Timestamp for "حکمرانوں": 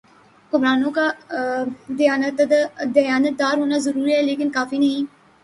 0.45-0.91